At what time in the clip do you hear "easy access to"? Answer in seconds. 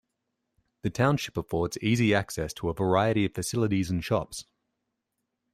1.79-2.69